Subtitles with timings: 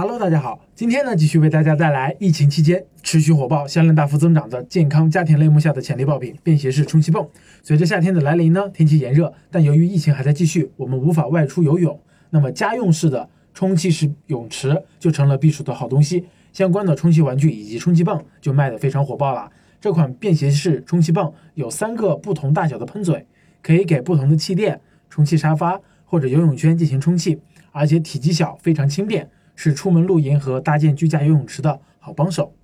[0.00, 7.28] Hello，大家好，今天呢继续为大家带来疫情期间持续火爆、销量大幅增长的健康家庭类目下的潜力爆品——便携式充气泵。
[7.62, 12.00] 随着夏天的来临呢，天气炎热，但由于疫情还在继续，我们无法外出游泳，
[12.30, 16.24] 那么家用式的充气式泳池就成了避暑的好东西。
[16.50, 19.50] 相关的充气玩具以及充气泵就卖得非常火爆了。
[19.82, 23.26] 这款便携式充气泵有三个不同大小的喷嘴，
[23.62, 24.80] 可以给不同的气垫、
[25.10, 27.38] 充气沙发或者游泳圈进行充气，
[27.70, 29.28] 而且体积小，非常轻便。
[29.62, 32.54] 是出门露营和搭建居家游泳池的好帮手。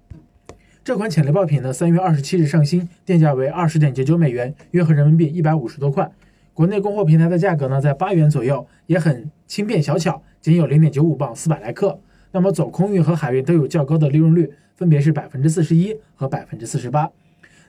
[0.83, 6.11] 这款潜力爆品呢，三月二十七日上新，店价为二十点九九美元，约合人民币一百五十多块。
[6.55, 12.01] 国内供货平台的价格呢，在八元左右，也很轻便小巧，仅有零点九五磅，四百来克。
[12.33, 17.11] 那么走空运和海运都有较高的利润率，分别是百分之四十一和百分之四十八。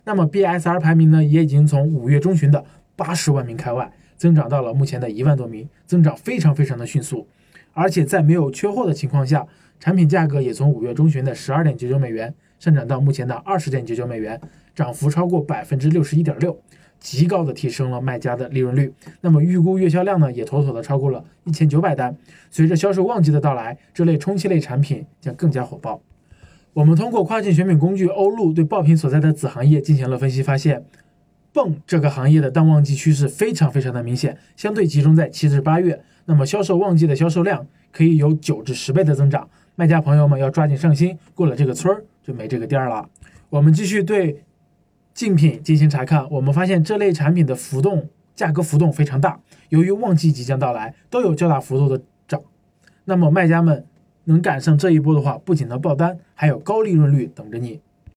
[0.05, 2.63] 那么 BSR 排名呢，也已经从五月中旬的
[2.95, 7.27] 八十万名开外，增长到了目前的一万多名，增长非常非常的迅速。
[7.77, 9.45] 而且在没有缺货的情况下，
[9.79, 14.41] 产品价格也从五月中旬的十二点九九美元上涨到目前的二十点九九美元，
[14.73, 16.59] 涨幅超过百分之六十一点六，
[16.99, 18.91] 极高的提升了卖家的利润率。
[19.21, 22.17] 那么预估月销量呢，也妥妥的超过了一千九百单。
[22.49, 26.01] 随着销售旺季的到来，这类充气类产品将更加火爆。
[26.73, 30.83] 我们通过跨境选品工具欧路对爆品所在的子行业进行了分析，发现。
[31.53, 43.09] 泵这个行业的淡旺季趋势非常非常的明显，相对集中在七至八月，那么销售旺季的销售量可以有九至十倍的增长，卖家朋友们要抓紧上新，过了这个村儿就没这个店儿了。
[43.49, 44.43] 我们继续对
[45.13, 52.41] 竞品进行查看，我们发现这类产品的浮动价格浮动非常大，由于旺季即将到来，都有较大幅度的涨。
[53.05, 53.85] 那么卖家们
[54.25, 57.79] 能赶上这一波的话，不仅能爆单，还有高利润率等着你。